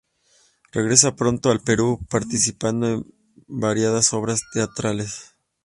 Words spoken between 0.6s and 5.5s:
Regresa pronto al Perú, participando en variadas obras teatrales.